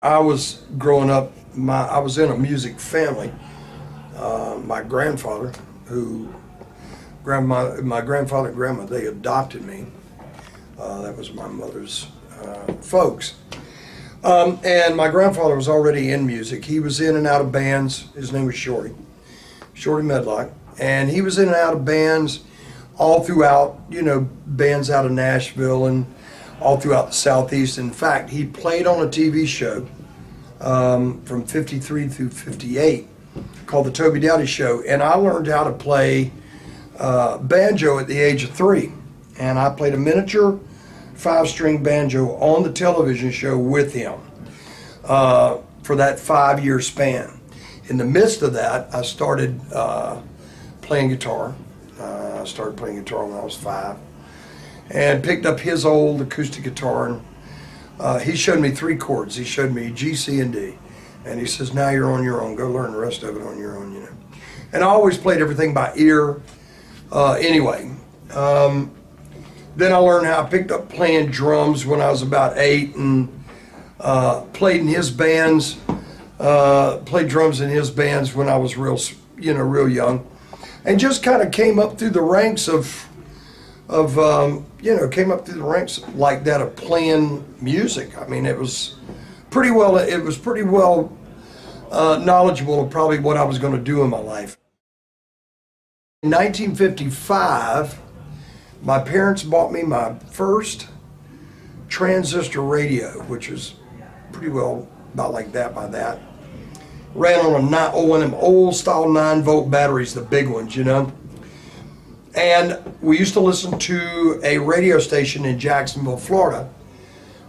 [0.00, 3.32] I was growing up, my I was in a music family.
[4.14, 5.52] Uh, my grandfather,
[5.86, 6.32] who
[7.24, 9.86] grandma, my grandfather and grandma, they adopted me.
[10.78, 12.06] Uh, that was my mother's
[12.40, 13.34] uh, folks.
[14.22, 16.64] Um, and my grandfather was already in music.
[16.64, 18.06] He was in and out of bands.
[18.14, 18.94] His name was Shorty,
[19.74, 20.52] Shorty Medlocke.
[20.78, 22.44] And he was in and out of bands
[22.98, 26.06] all throughout, you know, bands out of Nashville and
[26.60, 27.78] all throughout the Southeast.
[27.78, 29.86] In fact, he played on a TV show
[30.60, 33.06] um, from 53 through 58
[33.66, 34.82] called The Toby Dowdy Show.
[34.82, 36.32] And I learned how to play
[36.98, 38.92] uh, banjo at the age of three.
[39.38, 40.58] And I played a miniature
[41.14, 44.14] five string banjo on the television show with him
[45.04, 47.40] uh, for that five year span.
[47.88, 50.20] In the midst of that, I started uh,
[50.80, 51.54] playing guitar.
[51.98, 53.96] Uh, I started playing guitar when I was five
[54.90, 57.22] and picked up his old acoustic guitar and
[58.00, 59.34] uh, he showed me three chords.
[59.34, 60.78] He showed me G, C, and D.
[61.24, 62.54] And he says, now you're on your own.
[62.54, 64.08] Go learn the rest of it on your own, you know.
[64.72, 66.40] And I always played everything by ear
[67.10, 67.90] uh, anyway.
[68.32, 68.94] Um,
[69.76, 73.44] then I learned how I picked up playing drums when I was about eight and
[74.00, 75.78] uh, played in his bands,
[76.38, 78.98] uh, played drums in his bands when I was real,
[79.36, 80.26] you know, real young.
[80.84, 83.07] And just kind of came up through the ranks of
[83.88, 88.16] of um, you know came up through the ranks like that of playing music.
[88.18, 88.96] I mean, it was
[89.50, 91.16] pretty well it was pretty well
[91.90, 94.56] uh, knowledgeable of probably what I was going to do in my life.
[96.22, 97.98] In 1955,
[98.82, 100.88] my parents bought me my first
[101.88, 103.74] transistor radio, which was
[104.32, 106.20] pretty well about like that by that.
[107.14, 110.48] Ran on a nine, oh, one of them old style nine volt batteries, the big
[110.48, 111.12] ones, you know.
[112.38, 116.70] And we used to listen to a radio station in Jacksonville, Florida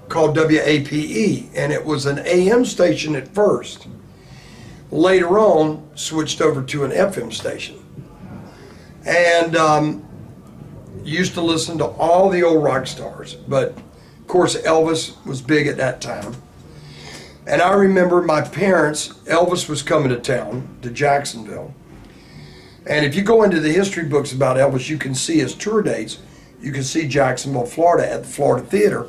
[0.08, 3.86] called WAPE, and it was an AM station at first.
[4.90, 7.78] Later on, switched over to an FM station.
[9.06, 10.08] And um,
[11.04, 15.68] used to listen to all the old rock stars, but of course, Elvis was big
[15.68, 16.36] at that time.
[17.46, 21.76] And I remember my parents, Elvis was coming to town, to Jacksonville
[22.90, 25.82] and if you go into the history books about Elvis, you can see his tour
[25.82, 26.20] dates.
[26.60, 29.08] You can see Jacksonville, Florida at the Florida Theater.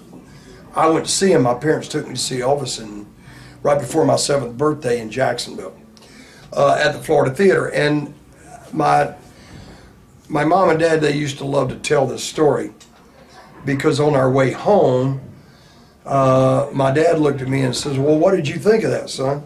[0.77, 1.43] I went to see him.
[1.43, 3.07] My parents took me to see Elvis in,
[3.63, 5.77] right before my seventh birthday in Jacksonville
[6.53, 7.69] uh, at the Florida Theater.
[7.69, 8.15] And
[8.73, 9.15] my,
[10.29, 12.73] my mom and dad, they used to love to tell this story
[13.65, 15.21] because on our way home,
[16.05, 19.11] uh, my dad looked at me and says, Well, what did you think of that,
[19.11, 19.43] son?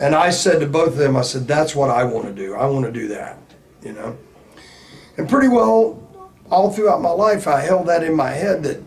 [0.00, 2.54] And I said to both of them, I said, that's what I want to do.
[2.54, 3.38] I want to do that,
[3.82, 4.16] you know.
[5.16, 6.06] And pretty well,
[6.50, 8.82] all throughout my life, I held that in my head that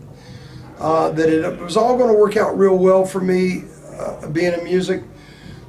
[0.78, 3.64] uh, that it was all going to work out real well for me,
[3.98, 5.02] uh, being in music.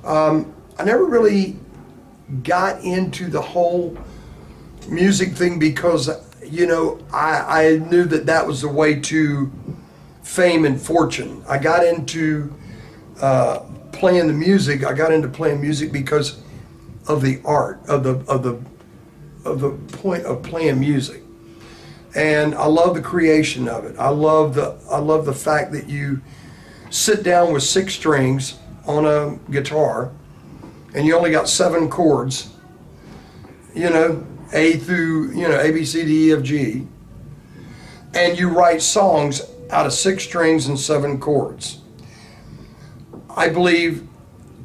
[0.04, 1.58] Um, I never really
[2.44, 3.98] got into the whole
[4.90, 6.10] music thing because,
[6.44, 9.52] you know, I, I knew that that was the way to
[10.24, 11.44] fame and fortune.
[11.48, 12.54] I got into
[13.22, 13.60] uh,
[13.92, 14.84] playing the music.
[14.84, 16.42] I got into playing music because
[17.08, 18.60] of the art of the of the
[19.46, 21.22] of the point of playing music.
[22.16, 23.96] And I love the creation of it.
[24.00, 26.22] I love the I love the fact that you
[26.90, 30.12] sit down with six strings on a guitar
[30.94, 32.52] and you only got seven chords.
[33.74, 36.88] You know, A through, you know, A B C D E F G.
[38.14, 41.82] And you write songs out of six strings and seven chords.
[43.36, 44.08] I believe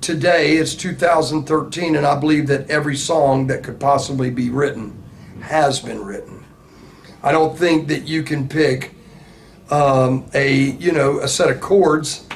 [0.01, 5.03] today it's 2013, and I believe that every song that could possibly be written
[5.41, 6.45] has been written.
[7.23, 8.95] I don't think that you can pick
[9.71, 12.27] um, a you know a set of chords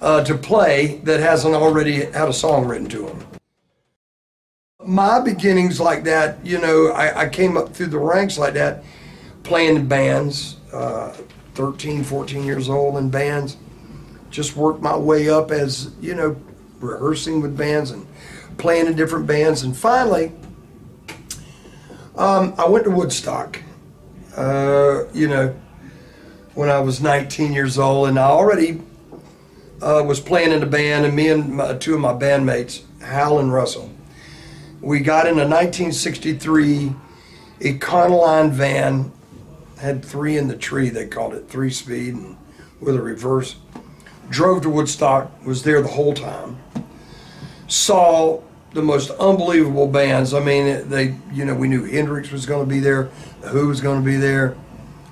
[0.00, 3.26] uh, to play that hasn't already had a song written to them.
[4.84, 8.82] My beginnings like that, you know, I, I came up through the ranks like that,
[9.44, 11.16] playing in bands, uh,
[11.54, 13.56] 13, 14 years old in bands
[14.32, 16.34] just worked my way up as, you know,
[16.82, 18.06] rehearsing with bands and
[18.58, 19.62] playing in different bands.
[19.62, 20.32] And finally,
[22.16, 23.60] um, I went to Woodstock,
[24.36, 25.54] uh, you know,
[26.54, 28.08] when I was 19 years old.
[28.08, 28.80] And I already
[29.80, 33.38] uh, was playing in a band, and me and my, two of my bandmates, Hal
[33.38, 33.90] and Russell,
[34.80, 36.92] we got in a 1963
[37.60, 39.12] Econoline van,
[39.78, 42.36] had three in the tree, they called it three speed, and
[42.80, 43.56] with a reverse
[44.30, 46.58] drove to Woodstock, was there the whole time,
[47.72, 48.38] saw
[48.74, 50.34] the most unbelievable bands.
[50.34, 53.10] I mean, they, you know, we knew Hendrix was going to be there,
[53.40, 54.56] The Who was going to be there,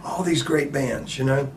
[0.05, 1.51] all these great bands, you know.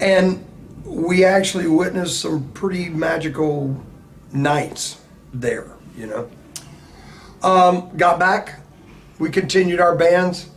[0.00, 0.44] And
[0.84, 3.78] we actually witnessed some pretty magical
[4.32, 5.00] nights
[5.34, 6.30] there, you know.
[7.42, 8.60] Um, got back,
[9.18, 10.48] we continued our bands.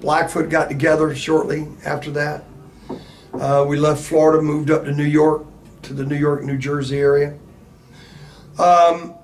[0.00, 2.44] Blackfoot got together shortly after that.
[3.32, 5.44] Uh, we left Florida, moved up to New York,
[5.82, 7.34] to the New York, New Jersey area.
[8.60, 9.14] Um,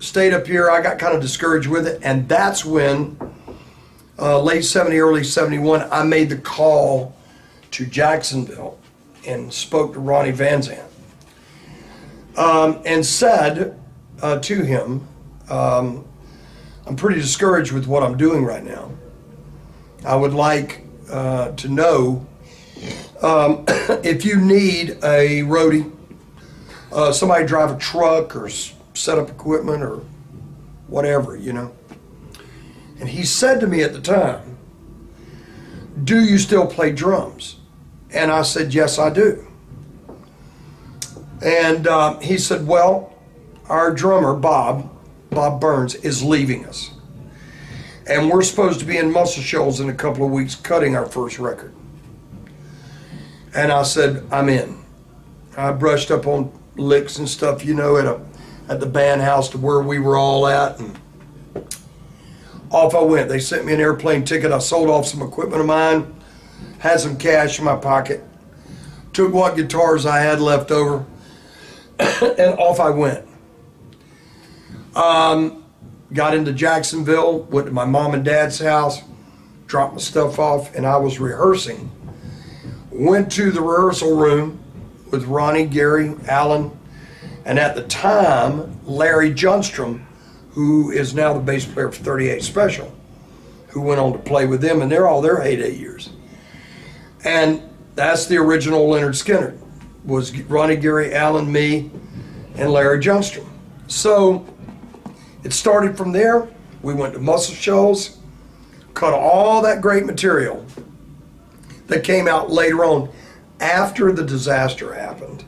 [0.00, 0.70] stayed up here.
[0.70, 3.16] I got kind of discouraged with it, and that's when,
[4.18, 7.16] uh, late 70, early 71, I made the call
[7.70, 8.78] to Jacksonville
[9.26, 10.84] and spoke to Ronnie Van Zant
[12.36, 13.80] um, and said
[14.20, 15.08] uh, to him,
[15.48, 16.04] um,
[16.86, 18.90] I'm pretty discouraged with what I'm doing right now.
[20.04, 22.26] I would like uh, to know
[23.22, 23.64] um,
[24.04, 25.90] if you need a roadie,
[26.92, 28.50] uh, somebody drive a truck or
[28.94, 30.02] set up equipment or
[30.86, 31.74] whatever, you know.
[33.00, 34.58] And he said to me at the time,
[36.04, 37.56] Do you still play drums?
[38.10, 39.46] And I said, Yes, I do.
[41.42, 43.14] And uh, he said, Well,
[43.68, 44.90] our drummer, Bob,
[45.30, 46.90] Bob Burns, is leaving us.
[48.06, 51.06] And we're supposed to be in Muscle Shoals in a couple of weeks cutting our
[51.06, 51.74] first record.
[53.54, 54.82] And I said, I'm in.
[55.56, 58.20] I brushed up on licks and stuff, you know, at a
[58.68, 60.98] at the band house to where we were all at and
[62.72, 63.28] off I went.
[63.28, 64.50] They sent me an airplane ticket.
[64.50, 66.14] I sold off some equipment of mine,
[66.78, 68.24] had some cash in my pocket,
[69.12, 71.04] took what guitars I had left over,
[71.98, 73.26] and off I went.
[74.96, 75.64] Um,
[76.12, 79.02] got into Jacksonville, went to my mom and dad's house,
[79.66, 81.90] dropped my stuff off, and I was rehearsing.
[82.90, 84.60] Went to the rehearsal room
[85.10, 86.70] with Ronnie, Gary, Allen,
[87.44, 90.04] and at the time, Larry Junstrom,
[90.50, 92.92] who is now the bass player for 38 Special,
[93.68, 96.10] who went on to play with them, and they're all their heyday years.
[97.24, 97.62] And
[97.94, 99.58] that's the original Lynyrd Skynyrd,
[100.04, 101.90] was Ronnie, Gary, Allen, me,
[102.56, 103.48] and Larry Junstrom.
[103.86, 104.46] So
[105.44, 106.48] it started from there.
[106.82, 108.18] We went to Muscle Shoals,
[108.94, 110.64] cut all that great material
[111.86, 113.10] that came out later on
[113.60, 115.44] after the disaster happened.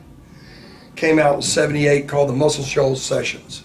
[0.95, 3.63] Came out in 78 called the Muscle Shoals Sessions.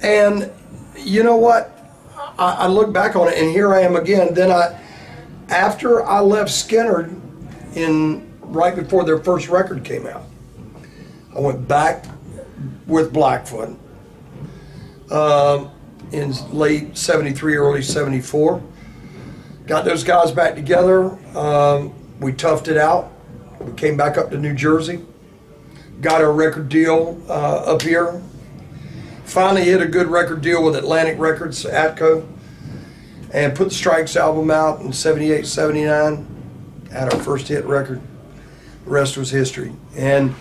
[0.00, 0.50] And
[0.96, 1.74] you know what?
[2.38, 4.34] I, I look back on it and here I am again.
[4.34, 4.80] Then I,
[5.48, 7.16] after I left Skynyrd
[7.76, 10.24] in right before their first record came out,
[11.34, 12.06] I went back
[12.86, 13.78] with Blackfoot
[15.10, 15.70] um,
[16.12, 18.62] in late 73, early 74.
[19.66, 21.10] Got those guys back together.
[21.36, 23.12] Um, we toughed it out.
[23.60, 25.04] We came back up to New Jersey.
[26.00, 28.22] Got a record deal uh, up here.
[29.24, 32.26] Finally hit a good record deal with Atlantic Records, Atco,
[33.32, 36.86] and put the Strikes album out in 78, 79.
[36.92, 38.00] Had our first hit record.
[38.84, 39.72] The rest was history.
[39.96, 40.34] And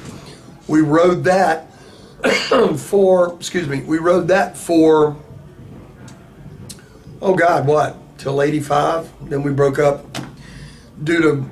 [0.67, 1.73] we rode that
[2.77, 5.17] for, excuse me, we rode that for,
[7.19, 9.29] oh God, what, till 85?
[9.29, 10.05] Then we broke up
[11.03, 11.49] due to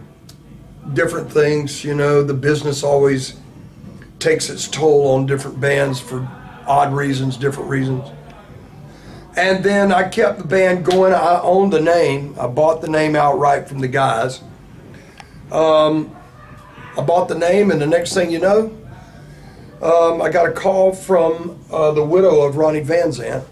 [0.93, 1.83] different things.
[1.83, 3.39] You know, the business always
[4.25, 6.27] takes its toll on different bands for
[6.65, 8.09] odd reasons, different reasons.
[9.37, 11.13] And then I kept the band going.
[11.13, 12.35] I owned the name.
[12.39, 14.41] I bought the name outright from the guys.
[15.51, 16.15] Um,
[16.97, 18.75] I bought the name, and the next thing you know,
[19.83, 23.45] um, I got a call from uh, the widow of Ronnie Van Zant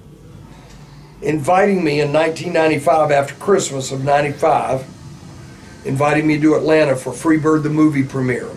[1.22, 4.86] inviting me in 1995 after Christmas of 95,
[5.86, 8.50] inviting me to Atlanta for Freebird the movie premiere.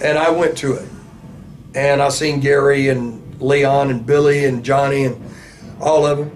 [0.00, 0.91] And I went to it.
[1.74, 5.22] And I seen Gary and Leon and Billy and Johnny and
[5.80, 6.30] all of them.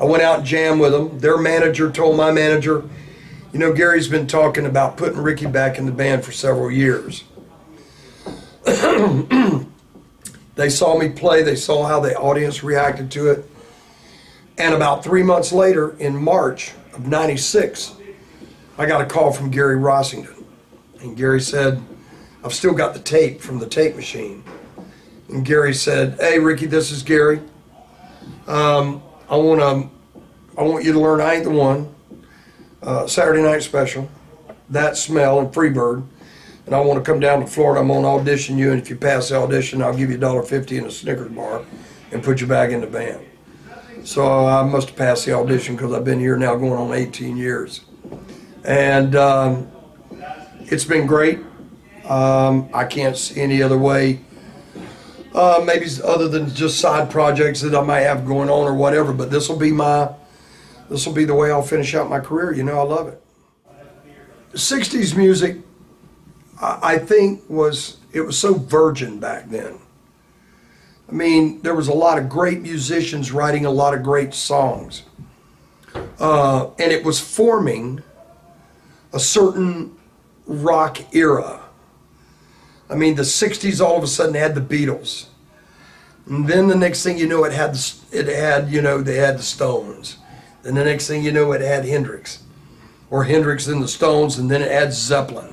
[0.00, 1.18] I went out and jammed with them.
[1.18, 2.84] Their manager told my manager,
[3.52, 7.24] you know, Gary's been talking about putting Rickey back in the band for several years.
[10.56, 13.48] they saw me play, they saw how the audience reacted to it.
[14.58, 17.94] And about three months later, in March of 96,
[18.76, 20.44] I got a call from Gary Rossington.
[21.00, 21.80] And Gary said,
[22.44, 24.42] I've still got the tape from the tape machine.
[25.28, 27.40] And Gary said, Hey, Rickey, this is Gary.
[28.46, 30.20] Um, I want to,
[30.58, 31.94] I want you to learn I Ain't the One,
[32.82, 34.08] uh, Saturday Night Special,
[34.70, 36.06] That Smell, and Freebird.
[36.66, 37.80] And I want to come down to Florida.
[37.80, 40.42] I'm to audition you, and if you pass the audition, I'll give you a dollar
[40.42, 41.64] fifty and a Snickers bar,
[42.10, 43.24] and put you back in the band.
[44.04, 47.36] So I must have passed the audition because I've been here now going on 18
[47.36, 47.82] years,
[48.64, 49.70] and um,
[50.60, 51.40] it's been great.
[52.04, 54.20] Um, I can't see any other way.
[55.36, 59.12] Uh, maybe other than just side projects that I might have going on or whatever.
[59.12, 60.10] But this will be my,
[60.88, 62.54] this will be the way I'll finish out my career.
[62.54, 63.22] You know, I love it.
[64.54, 65.58] 60s music
[66.60, 69.78] I, I think was it was so virgin back then.
[71.08, 75.04] I mean, there was a lot of great musicians writing a lot of great songs.
[76.18, 78.02] Uh, and it was forming
[79.12, 79.96] a certain
[80.46, 81.62] rock era.
[82.88, 85.26] I mean, the 60s all of a sudden had the Beatles.
[86.26, 87.78] And then the next thing you know, it had,
[88.12, 90.18] it had, you know, they had the Stones.
[90.64, 92.42] And the next thing you know, it had Hendrix.
[93.10, 95.52] Or Hendrix and the Stones, and then it had Zeppelin.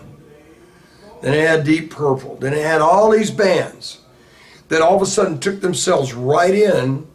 [1.22, 2.36] Then it had Deep Purple.
[2.38, 4.02] Then it had all these bands
[4.70, 7.08] that all of a sudden took themselves right in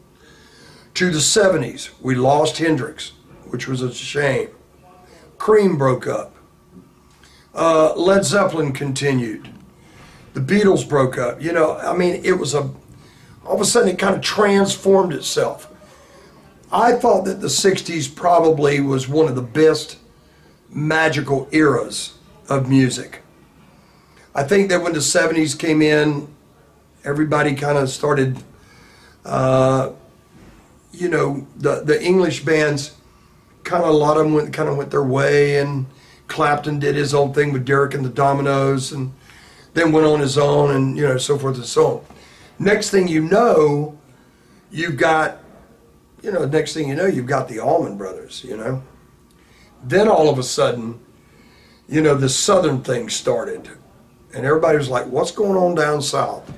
[0.94, 1.90] to the 70s.
[2.00, 3.12] We lost Hendrix,
[3.48, 4.50] which was a shame.
[5.38, 6.34] Cream broke up.
[7.54, 9.48] Uh, Led Zeppelin continued.
[10.38, 11.42] The Beatles broke up.
[11.42, 12.70] You know, I mean, it was a,
[13.44, 15.68] all of a sudden it kind of transformed itself.
[16.70, 19.98] I thought that the 60s probably was one of the best
[20.68, 22.16] magical eras
[22.48, 23.22] of music.
[24.32, 26.28] I think that when the 70s came in,
[27.02, 28.38] everybody kind of started,
[29.24, 29.90] uh,
[30.92, 32.94] you know, the, the English bands,
[33.64, 35.86] kind of a lot of them went, kind of went their way, and
[36.28, 39.12] Clapton did his own thing with Derek and the Dominos, and
[39.78, 42.04] then went on his own, and, you know, so forth and so on.
[42.58, 43.96] Next thing you know,
[44.70, 45.38] you've got,
[46.22, 48.82] you know, next thing you know, you've got the Allman Brothers, you know.
[49.84, 50.98] Then all of a sudden,
[51.88, 53.70] you know, the Southern thing started.
[54.34, 56.52] And everybody was like, what's going on down south?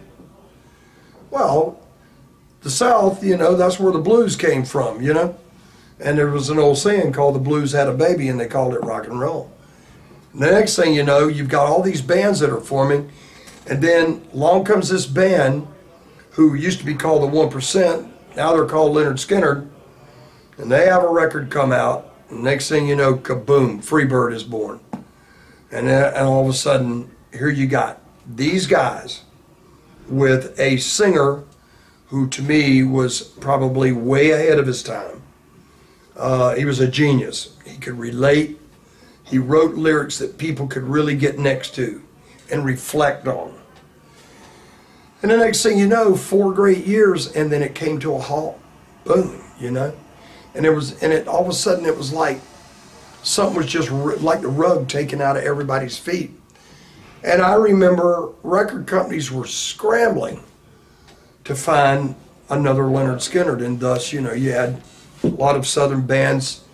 [1.30, 1.80] Well,
[2.62, 5.38] the South, you know, that's where the blues came from, you know.
[6.00, 8.74] And there was an old saying called the blues had a baby and they called
[8.74, 9.52] it rock and roll.
[10.34, 13.10] The next thing you know, you've got all these bands that are forming.
[13.66, 15.66] And then along comes this band
[16.32, 18.10] who used to be called the 1%.
[18.36, 19.68] Now they're called Lynyrd Skynyrd.
[20.58, 22.14] And they have a record come out.
[22.30, 24.80] Next thing you know, kaboom, Freebird is born.
[25.72, 29.22] And, and all of a sudden, here you got these guys
[30.08, 31.44] with a singer
[32.06, 35.22] who to me was probably way ahead of his time.
[36.16, 37.56] Uh, he was a genius.
[37.64, 38.59] He could relate.
[39.30, 42.02] He wrote lyrics that people could really get next to
[42.50, 43.54] and reflect on.
[45.22, 48.18] And the next thing you know, four great years, and then it came to a
[48.18, 48.58] halt.
[49.04, 49.94] Boom, you know?
[50.54, 52.40] And it was, and it all of a sudden it was like
[53.22, 56.32] something was just like the rug taken out of everybody's feet.
[57.22, 60.42] And I remember record companies were scrambling
[61.44, 62.14] to find
[62.48, 64.82] another Lynyrd Skynyrd, and thus, you know, you had
[65.22, 66.64] a lot of Southern bands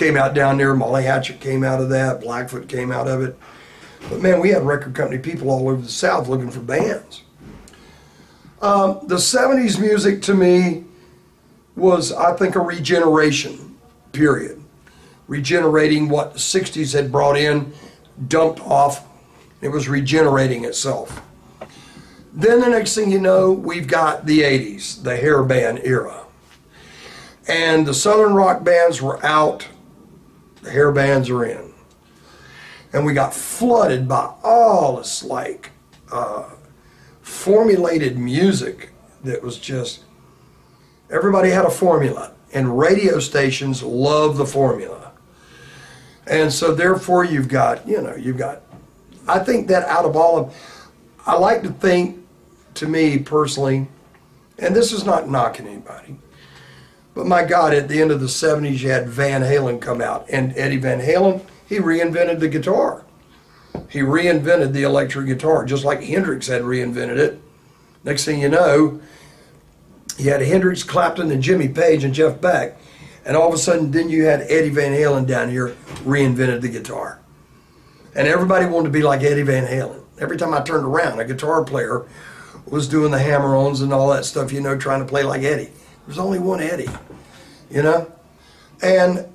[0.00, 0.74] came out down there.
[0.74, 2.22] Molly Hatchet came out of that.
[2.22, 3.38] Blackfoot came out of it.
[4.08, 7.22] But man, we had record company people all over the South looking for bands.
[8.62, 10.84] Um, the 70s music to me
[11.76, 13.76] was, I think, a regeneration
[14.12, 14.62] period.
[15.28, 17.70] Regenerating what the 60s had brought in,
[18.26, 19.06] dumped off,
[19.60, 21.20] it was regenerating itself.
[22.32, 26.24] Then the next thing you know, we've got the 80s, the hair band era.
[27.46, 29.66] And the Southern rock bands were out,
[30.62, 31.72] the hair bands are in.
[32.92, 35.70] And we got flooded by all this like
[36.10, 36.50] uh,
[37.22, 38.90] formulated music
[39.22, 40.00] that was just,
[41.10, 42.32] everybody had a formula.
[42.52, 45.12] And radio stations love the formula.
[46.26, 48.62] And so therefore you've got, you know, you've got
[49.30, 50.54] I think that out of all of,
[51.24, 52.18] I like to think,
[52.74, 53.88] to me personally,
[54.58, 56.16] and this is not knocking anybody,
[57.14, 60.26] but my God, at the end of the 70s, you had Van Halen come out,
[60.30, 63.04] and Eddie Van Halen, he reinvented the guitar.
[63.88, 67.40] He reinvented the electric guitar, just like Hendrix had reinvented it.
[68.04, 69.00] Next thing you know,
[70.16, 72.78] you had Hendrix, Clapton, and Jimmy Page and Jeff Beck,
[73.24, 76.68] and all of a sudden, then you had Eddie Van Halen down here reinvented the
[76.68, 77.20] guitar.
[78.14, 80.02] And everybody wanted to be like Eddie Van Halen.
[80.18, 82.06] Every time I turned around, a guitar player
[82.66, 85.70] was doing the hammer-ons and all that stuff, you know, trying to play like Eddie.
[86.06, 86.90] There's only one Eddie,
[87.70, 88.10] you know?
[88.82, 89.26] And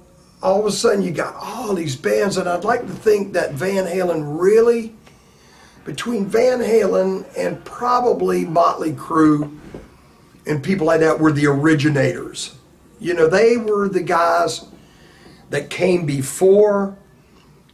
[0.42, 3.54] all of a sudden you got all these bands, and I'd like to think that
[3.54, 4.94] Van Halen really,
[5.84, 9.58] between Van Halen and probably Motley Crue
[10.46, 12.56] and people like that, were the originators.
[13.00, 14.66] You know, they were the guys
[15.50, 16.98] that came before